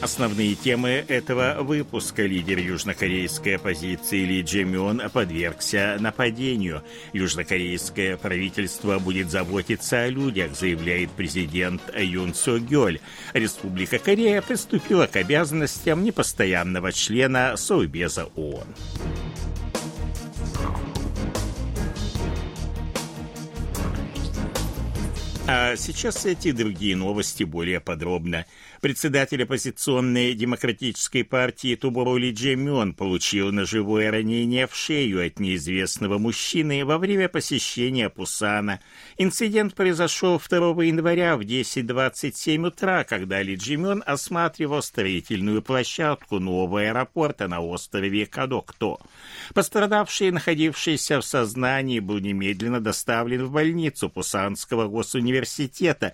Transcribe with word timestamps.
Основные 0.00 0.54
темы 0.54 1.04
этого 1.08 1.58
выпуска. 1.60 2.24
Лидер 2.24 2.58
южнокорейской 2.58 3.56
оппозиции 3.56 4.24
Ли 4.24 4.40
Джемион 4.40 5.02
подвергся 5.12 5.98
нападению. 6.00 6.82
Южнокорейское 7.12 8.16
правительство 8.16 8.98
будет 8.98 9.30
заботиться 9.30 10.04
о 10.04 10.08
людях, 10.08 10.56
заявляет 10.56 11.10
президент 11.10 11.82
Юн 11.94 12.32
Со 12.32 12.58
Гёль. 12.58 13.00
Республика 13.34 13.98
Корея 13.98 14.40
приступила 14.40 15.06
к 15.06 15.16
обязанностям 15.16 16.02
непостоянного 16.02 16.92
члена 16.92 17.56
Совбеза 17.56 18.24
ООН. 18.36 18.68
А 25.52 25.74
сейчас 25.74 26.26
эти 26.26 26.52
другие 26.52 26.94
новости 26.94 27.42
более 27.42 27.80
подробно. 27.80 28.46
Председатель 28.80 29.42
оппозиционной 29.42 30.32
демократической 30.34 31.24
партии 31.24 31.74
Тубурули 31.74 32.30
Джемён 32.30 32.94
получил 32.94 33.50
ножевое 33.50 34.12
ранение 34.12 34.68
в 34.68 34.76
шею 34.76 35.26
от 35.26 35.40
неизвестного 35.40 36.18
мужчины 36.18 36.84
во 36.84 36.98
время 36.98 37.28
посещения 37.28 38.08
Пусана. 38.08 38.78
Инцидент 39.18 39.74
произошел 39.74 40.40
2 40.40 40.84
января 40.84 41.36
в 41.36 41.40
10.27 41.40 42.68
утра, 42.68 43.02
когда 43.02 43.42
Ли 43.42 43.56
Джемён 43.56 44.04
осматривал 44.06 44.82
строительную 44.82 45.62
площадку 45.62 46.38
нового 46.38 46.80
аэропорта 46.80 47.48
на 47.48 47.60
острове 47.60 48.24
Кадокто. 48.24 48.98
Пострадавший, 49.52 50.30
находившийся 50.30 51.20
в 51.20 51.24
сознании, 51.24 51.98
был 51.98 52.20
немедленно 52.20 52.80
доставлен 52.80 53.46
в 53.46 53.50
больницу 53.50 54.08
Пусанского 54.08 54.86
госуниверситета, 54.86 55.39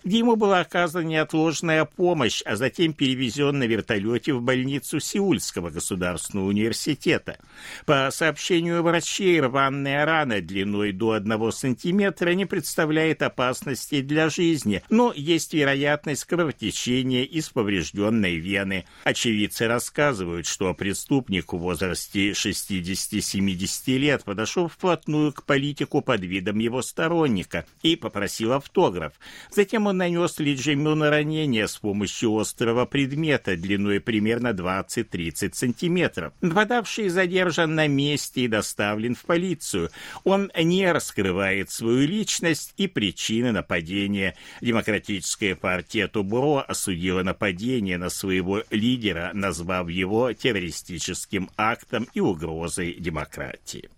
где 0.05 0.19
ему 0.19 0.36
была 0.36 0.60
оказана 0.60 1.05
неотложная 1.05 1.84
помощь, 1.84 2.42
а 2.44 2.56
затем 2.56 2.92
перевезен 2.92 3.58
на 3.58 3.64
вертолете 3.64 4.32
в 4.34 4.42
больницу 4.42 5.00
Сеульского 5.00 5.70
государственного 5.70 6.46
университета. 6.46 7.38
По 7.84 8.08
сообщению 8.10 8.82
врачей, 8.82 9.41
рваная 9.41 10.04
рана 10.04 10.41
длиной 10.41 10.92
до 10.92 11.12
1 11.12 11.52
сантиметра 11.52 12.30
не 12.30 12.47
представляет 12.47 13.22
опасности 13.22 14.00
для 14.00 14.28
жизни, 14.28 14.82
но 14.91 15.12
есть 15.14 15.54
вероятность 15.54 16.24
кровотечения 16.24 17.24
из 17.24 17.48
поврежденной 17.48 18.36
вены. 18.36 18.84
Очевидцы 19.04 19.66
рассказывают, 19.66 20.47
что 20.47 20.74
преступник 20.74 21.52
в 21.52 21.58
возрасте 21.58 22.30
60-70 22.30 23.97
лет 23.98 24.24
подошел 24.24 24.69
вплотную 24.69 25.32
к 25.32 25.44
политику 25.44 26.00
под 26.00 26.22
видом 26.22 26.58
его 26.58 26.82
сторонника 26.82 27.66
и 27.82 27.97
попросил 27.97 28.52
автограф. 28.52 29.14
Затем 29.50 29.86
он 29.86 29.97
нанес 29.97 30.39
Лиджимюну 30.39 31.11
ранение 31.11 31.69
с 31.69 31.77
помощью 31.78 32.36
острого 32.36 32.84
предмета 32.84 33.56
длиной 33.56 34.00
примерно 34.00 34.48
20-30 34.48 35.55
сантиметров. 35.55 36.33
Нападавший 36.41 37.09
задержан 37.09 37.75
на 37.75 37.87
месте 37.87 38.42
и 38.42 38.48
доставлен 38.48 39.14
в 39.14 39.25
полицию. 39.25 39.91
Он 40.25 40.50
не 40.56 40.91
раскрывает 40.91 41.70
свою 41.70 42.06
личность 42.06 42.75
и 42.77 42.87
причины 42.87 43.53
нападения. 43.53 44.37
Демократическая 44.61 45.55
партия 45.55 46.09
Тубуро 46.09 46.62
осудила 46.62 47.22
нападение 47.22 47.98
на 47.98 48.11
своего 48.11 48.62
лидера, 48.70 49.31
назвав 49.34 49.89
его 49.89 50.33
террористическим 50.33 51.50
актом 51.56 52.06
и 52.14 52.20
угрозой 52.20 52.94
демократии. 52.98 53.88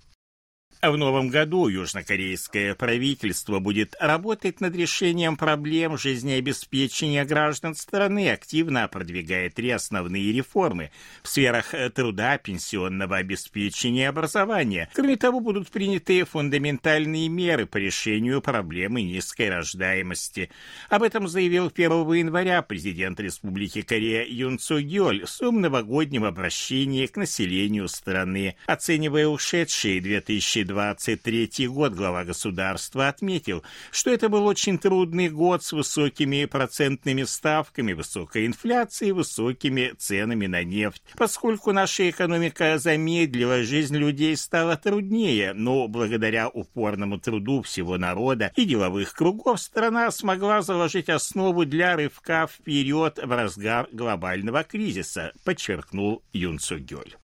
В 0.81 0.97
новом 0.97 1.29
году 1.29 1.67
южнокорейское 1.67 2.77
правительство 2.77 3.59
будет 3.59 3.97
работать 3.99 4.61
над 4.61 4.77
решением 4.77 5.37
проблем 5.37 5.99
жизнеобеспечения 5.99 7.25
граждан 7.25 7.75
страны, 7.75 8.31
активно 8.31 8.87
продвигая 8.87 9.51
три 9.51 9.71
основные 9.71 10.33
реформы 10.33 10.93
в 11.25 11.29
сферах 11.29 11.75
труда, 11.97 12.39
пенсионного 12.39 13.17
обеспечения 13.17 14.03
и 14.03 14.05
образования. 14.05 14.89
Кроме 14.95 15.17
того, 15.17 15.41
будут 15.41 15.69
приняты 15.69 16.25
фундаментальные 16.25 17.29
меры 17.29 17.67
по 17.67 17.79
решению 17.79 18.41
проблемы 18.41 19.03
низкой 19.03 19.51
рождаемости. 19.51 20.49
Об 20.91 21.03
этом 21.03 21.27
заявил 21.27 21.73
1 21.75 22.13
января 22.13 22.63
президент 22.63 23.19
Республики 23.19 23.83
Корея 23.83 24.25
Юн 24.25 24.61
Цу 24.61 24.79
Гёль 24.81 25.25
в 25.25 25.31
своем 25.31 25.61
новогоднем 25.61 26.25
обращении 26.25 27.07
к 27.07 27.17
населению 27.17 27.89
страны, 27.89 28.55
оценивая 28.67 29.27
ушедшие 29.27 30.01
2000 30.01 30.68
2023 30.69 31.69
год 31.69 31.95
глава 31.95 32.25
государства 32.25 33.09
отметил, 33.09 33.63
что 33.91 34.11
это 34.11 34.29
был 34.29 34.47
очень 34.47 34.79
трудный 34.79 35.29
год 35.29 35.65
с 35.65 35.73
высокими 35.73 36.45
процентными 36.45 37.25
ставками, 37.25 37.93
высокой 37.95 38.47
инфляцией, 38.47 39.13
высокими 39.13 39.95
ценами 39.99 40.47
на 40.47 40.63
нефть. 40.63 41.03
Поскольку 41.17 41.73
наша 41.73 42.11
экономика 42.11 42.79
замедлила, 42.79 43.63
жизнь 43.63 43.97
людей 43.97 44.37
стала 44.37 44.77
труднее, 44.77 45.53
но 45.55 45.89
благодаря 45.89 46.49
упорному 46.49 47.19
труду 47.19 47.63
всего 47.63 47.99
народа 47.99 48.53
и 48.55 48.65
деловых 48.65 49.13
кругов 49.15 49.61
страна 49.61 50.11
смогла 50.11 50.63
заложить 50.63 51.09
основу 51.09 51.65
для 51.65 51.97
рывка 51.97 52.47
вперед 52.47 53.19
в 53.23 53.31
разгар 53.31 53.89
глобального 53.93 54.65
кризиса, 54.65 55.33
подчеркнул 55.45 56.23
Юн 56.33 56.59
Сугёль. 56.59 57.17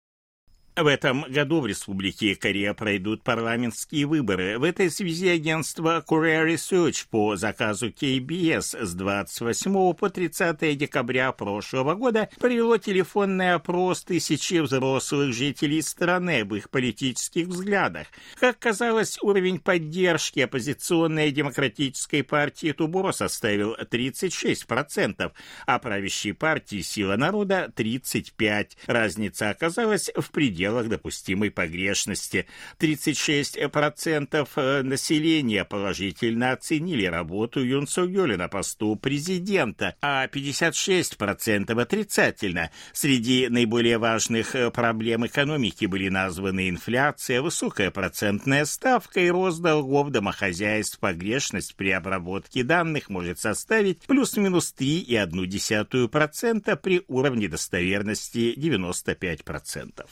В 0.76 0.88
этом 0.88 1.22
году 1.30 1.62
в 1.62 1.68
Республике 1.68 2.36
Корея 2.36 2.74
пройдут 2.74 3.22
парламентские 3.22 4.08
выборы. 4.08 4.58
В 4.58 4.64
этой 4.64 4.90
связи 4.90 5.28
агентство 5.28 6.04
Korea 6.08 6.48
Research 6.48 7.06
по 7.12 7.36
заказу 7.36 7.90
KBS 7.90 8.84
с 8.84 8.94
28 8.96 9.94
по 9.94 10.10
30 10.10 10.76
декабря 10.76 11.32
прошлого 11.32 11.94
года 11.94 12.28
провело 12.40 12.80
телефонный 12.80 13.54
опрос 13.54 14.04
тысячи 14.04 14.62
взрослых 14.62 15.32
жителей 15.36 15.84
страны 15.84 16.42
об 16.42 16.56
их 16.56 16.72
политических 16.72 17.46
взглядах. 17.50 18.08
Как 18.40 18.58
казалось, 18.58 19.20
уровень 19.22 19.60
поддержки 19.60 20.40
оппозиционной 20.40 21.30
демократической 21.30 22.24
партии 22.24 22.72
Тубуро 22.72 23.12
составил 23.12 23.76
36%, 23.76 25.32
а 25.68 25.78
правящей 25.78 26.34
партии 26.34 26.82
«Сила 26.82 27.16
народа» 27.16 27.72
35%. 27.76 28.70
Разница 28.88 29.52
оказалась 29.52 30.10
в 30.16 30.32
пределах 30.32 30.63
пределах 30.64 30.88
допустимой 30.88 31.52
погрешности. 31.52 32.48
36% 32.80 34.48
э, 34.56 34.82
населения 34.82 35.66
положительно 35.66 36.54
оценили 36.54 37.06
работу 37.06 37.60
Юн 37.62 37.86
Согёля 37.86 38.38
на 38.38 38.48
посту 38.48 38.96
президента, 38.96 39.96
а 40.02 40.28
56% 40.28 41.82
отрицательно. 41.82 42.72
Среди 42.94 43.50
наиболее 43.50 43.98
важных 43.98 44.56
э, 44.56 44.72
проблем 44.72 45.26
экономики 45.26 45.86
были 45.86 46.08
названы 46.08 46.70
инфляция, 46.70 47.42
высокая 47.42 47.92
процентная 47.92 48.64
ставка 48.64 49.20
и 49.20 49.30
рост 49.30 49.62
долгов 49.62 50.12
домохозяйств. 50.12 50.98
Погрешность 51.00 51.76
при 51.76 51.90
обработке 51.90 52.64
данных 52.64 53.10
может 53.10 53.38
составить 53.38 54.00
плюс-минус 54.04 54.74
3,1% 54.80 56.78
при 56.78 57.02
уровне 57.10 57.50
достоверности 57.50 58.56
95%. 58.56 60.06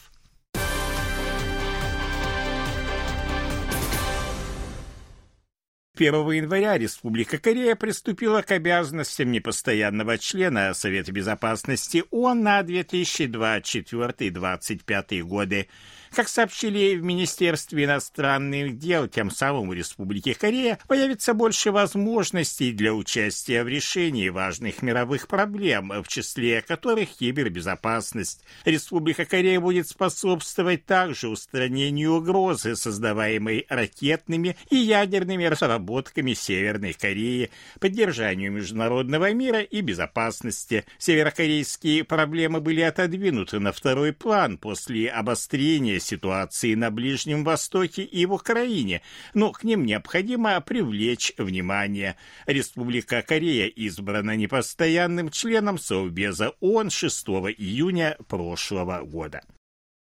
1 6.01 6.31
января 6.31 6.79
Республика 6.79 7.37
Корея 7.37 7.75
приступила 7.75 8.41
к 8.41 8.49
обязанностям 8.49 9.31
непостоянного 9.31 10.17
члена 10.17 10.73
Совета 10.73 11.11
Безопасности 11.11 12.03
ООН 12.09 12.41
на 12.41 12.61
2024-2025 12.61 15.21
годы. 15.21 15.67
Как 16.09 16.27
сообщили 16.27 16.95
в 16.95 17.03
Министерстве 17.03 17.83
иностранных 17.85 18.79
дел, 18.79 19.07
тем 19.07 19.29
самым 19.29 19.69
у 19.69 19.73
Республики 19.73 20.33
Корея 20.33 20.79
появится 20.87 21.35
больше 21.35 21.71
возможностей 21.71 22.71
для 22.73 22.95
участия 22.95 23.63
в 23.63 23.67
решении 23.67 24.29
важных 24.29 24.81
мировых 24.81 25.27
проблем, 25.27 25.93
в 26.03 26.07
числе 26.07 26.63
которых 26.63 27.09
кибербезопасность. 27.11 28.43
Республика 28.65 29.25
Корея 29.25 29.59
будет 29.59 29.87
способствовать 29.87 30.87
также 30.87 31.29
устранению 31.29 32.15
угрозы, 32.15 32.75
создаваемой 32.75 33.67
ракетными 33.69 34.57
и 34.69 34.77
ядерными 34.77 35.45
разработками 35.45 35.90
Северной 36.35 36.93
Кореи, 36.93 37.49
поддержанию 37.79 38.51
международного 38.51 39.31
мира 39.33 39.61
и 39.61 39.81
безопасности. 39.81 40.85
Северокорейские 40.97 42.03
проблемы 42.03 42.61
были 42.61 42.81
отодвинуты 42.81 43.59
на 43.59 43.71
второй 43.71 44.13
план 44.13 44.57
после 44.57 45.09
обострения 45.09 45.99
ситуации 45.99 46.75
на 46.75 46.91
Ближнем 46.91 47.43
Востоке 47.43 48.03
и 48.03 48.25
в 48.25 48.33
Украине, 48.33 49.01
но 49.33 49.51
к 49.51 49.63
ним 49.63 49.85
необходимо 49.85 50.59
привлечь 50.61 51.33
внимание. 51.37 52.15
Республика 52.45 53.21
Корея 53.21 53.67
избрана 53.67 54.35
непостоянным 54.35 55.29
членом 55.29 55.77
Совбеза 55.77 56.53
ООН 56.59 56.89
6 56.89 57.27
июня 57.57 58.17
прошлого 58.27 59.01
года. 59.03 59.41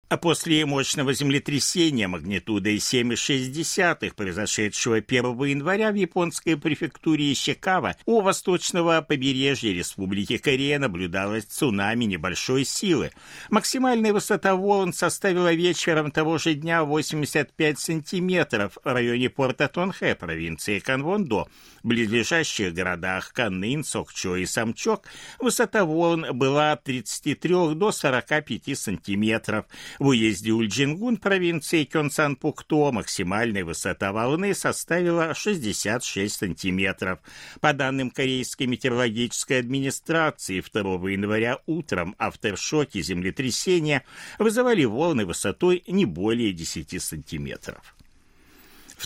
А 0.08 0.18
после 0.18 0.68
мощного 0.68 1.14
землетрясения 1.14 2.08
магнитудой 2.08 2.76
7,6, 2.76 4.14
произошедшего 4.14 4.98
1 4.98 5.44
января 5.46 5.92
в 5.92 5.96
японской 5.96 6.56
префектуре 6.56 7.34
Ищикава, 7.34 7.96
у 8.06 8.22
восточного 8.22 9.02
побережья 9.02 9.74
Республики 9.74 10.38
Корея 10.38 10.78
наблюдалось 10.78 11.46
цунами 11.46 12.06
небольшой 12.06 12.66
силы. 12.66 13.10
Максимальная 13.50 14.14
высота 14.14 14.54
волн 14.56 14.94
составила 14.94 15.52
вечером 15.52 16.12
того 16.12 16.38
же 16.38 16.54
дня 16.54 16.84
85 16.84 17.80
сантиметров 17.80 18.78
в 18.84 18.88
районе 18.88 19.32
порта 19.32 19.68
Тонхэ, 19.68 20.14
провинции 20.14 20.78
Канвондо. 20.78 21.48
В 21.82 21.88
близлежащих 21.88 22.76
городах 22.76 23.34
Каннын, 23.34 23.84
Сокчо 23.84 24.36
и 24.36 24.46
Самчок 24.46 25.06
высота 25.40 25.84
волн 25.84 26.28
была 26.34 26.74
от 26.74 26.84
33 26.84 27.74
до 27.74 27.92
45 27.92 28.78
сантиметров. 28.78 29.66
В 30.00 30.08
уезде 30.08 30.52
Ульджингун 30.52 31.18
провинции 31.18 31.86
Кёнсан-Пукто 31.86 32.92
максимальная 32.92 33.64
высота 33.64 34.12
волны 34.12 34.54
составила 34.54 35.34
66 35.34 36.36
сантиметров. 36.36 37.20
По 37.62 37.72
данным 37.72 38.10
Корейской 38.12 38.68
метеорологической 38.68 39.60
администрации, 39.60 40.62
2 40.62 41.10
января 41.12 41.60
утром 41.66 42.16
авторшоки 42.18 43.02
землетрясения 43.02 44.04
вызывали 44.38 44.84
волны 44.84 45.26
высотой 45.26 45.84
не 45.88 46.06
более 46.06 46.52
10 46.52 47.02
сантиметров. 47.02 47.96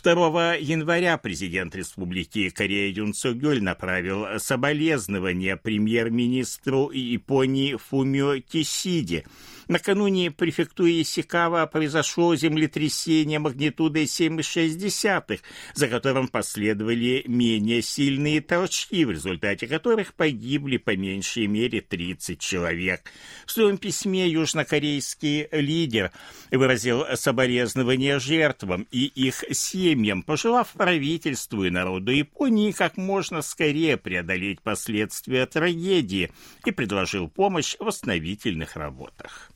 2 0.04 0.56
января 0.56 1.18
президент 1.18 1.76
Республики 1.76 2.50
Корея 2.50 2.92
Юн 2.92 3.14
Цогёль 3.14 3.62
направил 3.62 4.40
соболезнования 4.40 5.56
премьер-министру 5.56 6.90
Японии 6.90 7.76
Фумио 7.76 8.40
Кисиде– 8.40 9.26
Накануне 9.70 10.32
в 10.32 10.34
префектуре 10.34 11.04
Исикава 11.04 11.64
произошло 11.68 12.36
землетрясение 12.36 13.38
магнитудой 13.38 14.06
7,6, 14.06 15.42
за 15.76 15.88
которым 15.88 16.28
последовали 16.28 17.24
менее 17.28 17.84
сильные 17.84 18.42
толчки, 18.42 19.06
в 19.06 19.12
результате 19.12 19.68
которых 19.68 20.16
погибли 20.16 20.78
по 20.78 20.98
меньшей 20.98 21.46
мере 21.46 21.82
30 21.82 22.40
человек. 22.40 23.04
В 23.46 23.52
своем 23.52 23.78
письме 23.78 24.28
южнокорейский 24.28 25.48
лидер 25.52 26.14
выразил 26.50 27.06
соболезнования 27.14 28.18
жертвам 28.18 28.88
и 28.90 29.06
их 29.06 29.44
семьям, 29.52 30.24
пожелав 30.24 30.72
правительству 30.74 31.64
и 31.64 31.70
народу 31.70 32.12
Японии 32.12 32.72
как 32.72 32.98
можно 32.98 33.44
скорее 33.44 33.98
преодолеть 33.98 34.62
последствия 34.62 35.46
трагедии 35.46 36.32
и 36.66 36.72
предложил 36.72 37.30
помощь 37.30 37.76
в 37.78 37.84
восстановительных 37.86 38.76
работах. 38.76 39.52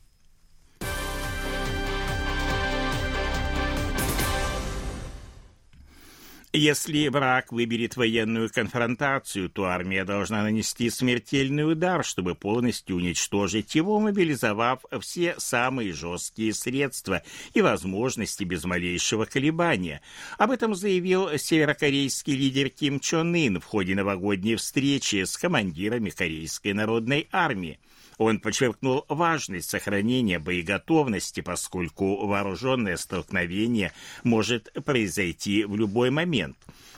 Если 6.56 7.08
враг 7.08 7.52
выберет 7.52 7.98
военную 7.98 8.48
конфронтацию, 8.48 9.50
то 9.50 9.64
армия 9.64 10.06
должна 10.06 10.44
нанести 10.44 10.88
смертельный 10.92 11.72
удар, 11.72 12.06
чтобы 12.06 12.36
полностью 12.36 12.98
уничтожить 12.98 13.74
его, 13.74 14.00
мобилизовав 14.00 14.86
все 15.02 15.34
самые 15.40 15.94
жесткие 15.94 16.54
средства 16.54 17.24
и 17.56 17.64
возможности 17.64 18.44
без 18.44 18.66
малейшего 18.66 19.26
колебания. 19.26 20.02
Об 20.38 20.52
этом 20.52 20.76
заявил 20.76 21.36
северокорейский 21.40 22.36
лидер 22.36 22.70
Ким 22.70 23.00
Чон 23.00 23.34
Ын 23.34 23.60
в 23.60 23.66
ходе 23.66 23.96
новогодней 23.96 24.56
встречи 24.56 25.24
с 25.24 25.36
командирами 25.38 26.12
Корейской 26.12 26.74
народной 26.74 27.28
армии. 27.32 27.80
Он 28.18 28.40
подчеркнул 28.40 29.06
важность 29.10 29.70
сохранения 29.70 30.40
боеготовности, 30.40 31.42
поскольку 31.42 32.28
вооруженное 32.28 32.98
столкновение 32.98 33.92
может 34.24 34.72
произойти 34.86 35.64
в 35.64 35.76
любой 35.76 36.12
момент. 36.12 36.43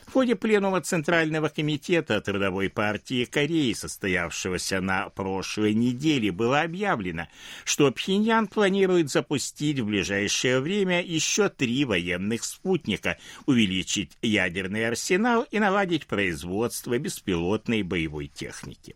В 0.08 0.12
ходе 0.12 0.36
пленума 0.36 0.82
Центрального 0.82 1.50
комитета 1.50 2.22
Трудовой 2.22 2.70
партии 2.70 3.26
Кореи, 3.26 3.74
состоявшегося 3.74 4.80
на 4.80 5.10
прошлой 5.10 5.74
неделе, 5.74 6.32
было 6.32 6.62
объявлено, 6.62 7.28
что 7.66 7.92
Пхеньян 7.92 8.48
планирует 8.48 9.10
запустить 9.10 9.80
в 9.80 9.88
ближайшее 9.88 10.60
время 10.60 11.02
еще 11.02 11.50
три 11.50 11.84
военных 11.86 12.44
спутника, 12.44 13.18
увеличить 13.46 14.12
ядерный 14.22 14.88
арсенал 14.88 15.46
и 15.52 15.60
наладить 15.60 16.06
производство 16.06 16.98
беспилотной 16.98 17.84
боевой 17.84 18.28
техники. 18.28 18.96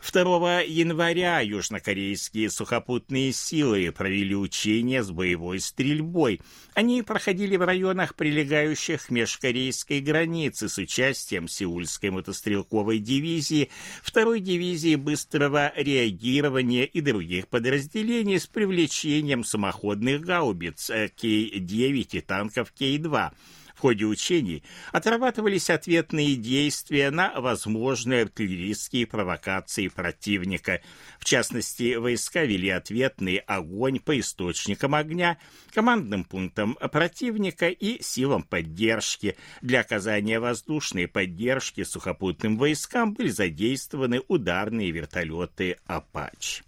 2 0.00 0.62
января 0.62 1.40
южнокорейские 1.40 2.50
сухопутные 2.50 3.32
силы 3.32 3.92
провели 3.92 4.34
учения 4.34 5.02
с 5.02 5.10
боевой 5.10 5.60
стрельбой. 5.60 6.40
Они 6.74 7.02
проходили 7.02 7.56
в 7.56 7.62
районах, 7.62 8.14
прилегающих 8.14 9.06
к 9.06 9.10
межкорейской 9.10 10.00
границе 10.00 10.68
с 10.68 10.78
участием 10.78 11.48
Сеульской 11.48 12.10
мотострелковой 12.10 12.98
дивизии, 12.98 13.70
второй 14.02 14.40
дивизии 14.40 14.94
быстрого 14.94 15.72
реагирования 15.76 16.86
и 16.86 17.00
других 17.00 17.48
подразделений 17.48 18.40
с 18.40 18.46
привлечением 18.46 19.44
самоходных 19.44 20.22
гаубиц 20.22 20.86
К-9 20.88 22.08
и 22.12 22.20
танков 22.20 22.72
К-2. 22.72 23.32
В 23.80 23.82
ходе 23.82 24.04
учений 24.04 24.62
отрабатывались 24.92 25.70
ответные 25.70 26.36
действия 26.36 27.10
на 27.10 27.40
возможные 27.40 28.24
артиллерийские 28.24 29.06
провокации 29.06 29.88
противника. 29.88 30.82
В 31.18 31.24
частности, 31.24 31.94
войска 31.94 32.44
вели 32.44 32.68
ответный 32.68 33.36
огонь 33.38 33.98
по 33.98 34.20
источникам 34.20 34.94
огня, 34.94 35.38
командным 35.72 36.24
пунктам 36.24 36.74
противника 36.92 37.70
и 37.70 38.02
силам 38.02 38.42
поддержки. 38.42 39.38
Для 39.62 39.80
оказания 39.80 40.40
воздушной 40.40 41.08
поддержки 41.08 41.82
сухопутным 41.82 42.58
войскам 42.58 43.14
были 43.14 43.30
задействованы 43.30 44.20
ударные 44.28 44.90
вертолеты 44.90 45.78
«Апач». 45.86 46.60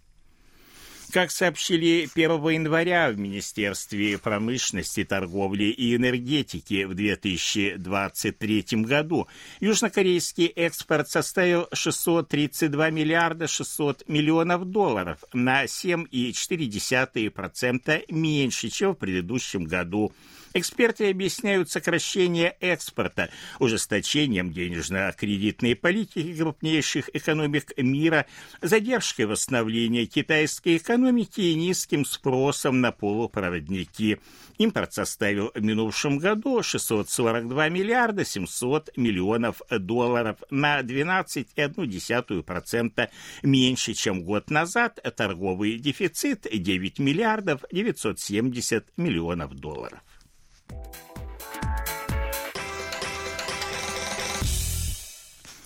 Как 1.13 1.31
сообщили 1.31 2.09
1 2.15 2.31
января 2.49 3.11
в 3.11 3.19
Министерстве 3.19 4.17
промышленности, 4.17 5.05
торговли 5.05 5.65
и 5.65 5.95
энергетики 5.95 6.85
в 6.85 6.95
2023 6.95 8.65
году, 8.77 9.29
южнокорейский 9.61 10.47
экспорт 10.47 11.11
составил 11.11 11.69
632 11.71 12.89
миллиарда 12.89 13.47
600 13.47 14.09
миллионов 14.09 14.65
долларов 14.65 15.19
на 15.35 15.65
7,4% 15.65 18.05
меньше, 18.09 18.71
чем 18.71 18.95
в 18.95 18.99
предыдущем 18.99 19.65
году. 19.65 20.15
Эксперты 20.55 21.09
объясняют 21.09 21.71
сокращение 21.71 22.55
экспорта 22.61 23.31
ужесточением 23.59 24.53
денежно-кредитной 24.53 25.75
политики 25.75 26.37
крупнейших 26.37 27.09
экономик 27.15 27.73
мира, 27.79 28.27
задержкой 28.61 29.25
восстановления 29.27 30.05
китайской 30.07 30.77
экономики 30.77 31.41
и 31.41 31.55
низким 31.55 32.05
спросом 32.05 32.83
на 32.83 32.93
полупроводники. 32.93 34.21
Импорт 34.59 34.93
составил 34.93 35.51
в 35.55 35.63
минувшем 35.63 36.19
году 36.19 36.63
642 36.63 37.71
миллиарда 37.71 38.23
700 38.25 38.97
миллионов 38.97 39.63
долларов 39.71 40.37
на 40.51 40.81
12,1% 40.81 43.09
меньше, 43.43 43.95
чем 43.95 44.23
год 44.23 44.51
назад. 44.51 44.99
Торговый 45.17 45.79
дефицит 45.79 46.47
9 46.53 46.99
миллиардов 46.99 47.65
970 47.73 48.99
миллионов 48.99 49.55
долларов. 49.55 50.03